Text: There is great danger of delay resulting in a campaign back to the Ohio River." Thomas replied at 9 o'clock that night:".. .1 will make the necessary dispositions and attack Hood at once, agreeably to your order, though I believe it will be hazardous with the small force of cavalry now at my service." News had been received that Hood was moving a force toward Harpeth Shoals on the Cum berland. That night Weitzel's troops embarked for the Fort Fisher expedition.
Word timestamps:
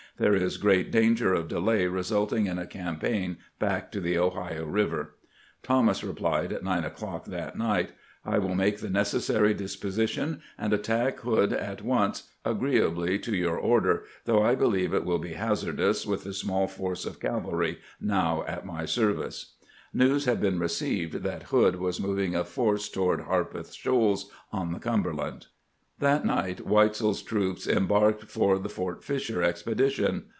There 0.17 0.35
is 0.35 0.57
great 0.57 0.91
danger 0.91 1.33
of 1.33 1.47
delay 1.47 1.87
resulting 1.87 2.45
in 2.45 2.59
a 2.59 2.67
campaign 2.67 3.37
back 3.57 3.91
to 3.91 3.99
the 3.99 4.19
Ohio 4.19 4.65
River." 4.67 5.15
Thomas 5.63 6.03
replied 6.03 6.53
at 6.53 6.63
9 6.63 6.83
o'clock 6.83 7.25
that 7.25 7.57
night:".. 7.57 7.93
.1 8.27 8.39
will 8.43 8.53
make 8.53 8.81
the 8.81 8.89
necessary 8.91 9.55
dispositions 9.55 10.37
and 10.59 10.73
attack 10.73 11.21
Hood 11.21 11.53
at 11.53 11.81
once, 11.81 12.29
agreeably 12.45 13.17
to 13.17 13.35
your 13.35 13.57
order, 13.57 14.03
though 14.25 14.43
I 14.43 14.53
believe 14.53 14.93
it 14.93 15.05
will 15.05 15.17
be 15.17 15.33
hazardous 15.33 16.05
with 16.05 16.23
the 16.23 16.33
small 16.35 16.67
force 16.67 17.07
of 17.07 17.19
cavalry 17.19 17.79
now 17.99 18.43
at 18.47 18.63
my 18.63 18.85
service." 18.85 19.55
News 19.91 20.25
had 20.25 20.39
been 20.39 20.59
received 20.59 21.23
that 21.23 21.43
Hood 21.43 21.77
was 21.77 21.99
moving 21.99 22.35
a 22.35 22.43
force 22.43 22.89
toward 22.89 23.21
Harpeth 23.21 23.73
Shoals 23.73 24.29
on 24.51 24.71
the 24.71 24.77
Cum 24.79 25.03
berland. 25.03 25.47
That 25.99 26.25
night 26.25 26.65
Weitzel's 26.65 27.21
troops 27.21 27.67
embarked 27.67 28.23
for 28.23 28.57
the 28.57 28.69
Fort 28.69 29.03
Fisher 29.03 29.43
expedition. 29.43 30.23